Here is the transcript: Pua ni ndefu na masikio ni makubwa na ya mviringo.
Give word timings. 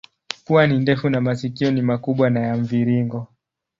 Pua 0.45 0.67
ni 0.67 0.79
ndefu 0.79 1.09
na 1.09 1.21
masikio 1.21 1.71
ni 1.71 1.81
makubwa 1.81 2.29
na 2.29 2.39
ya 2.39 2.57
mviringo. 2.57 3.27